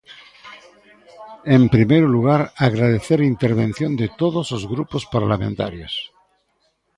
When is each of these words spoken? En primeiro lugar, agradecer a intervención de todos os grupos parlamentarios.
En 1.55 1.63
primeiro 1.75 2.07
lugar, 2.15 2.41
agradecer 2.69 3.19
a 3.21 3.29
intervención 3.33 3.91
de 4.01 4.07
todos 4.21 4.45
os 4.57 4.63
grupos 4.73 5.03
parlamentarios. 5.15 5.93